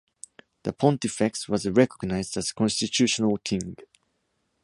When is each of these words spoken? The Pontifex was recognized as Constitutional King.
The 0.63 0.73
Pontifex 0.73 1.47
was 1.47 1.69
recognized 1.69 2.35
as 2.35 2.51
Constitutional 2.53 3.37
King. 3.37 3.75